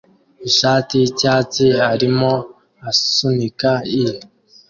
[0.49, 2.31] ishati yicyatsi arimo
[2.89, 3.71] asunika
[4.03, 4.03] i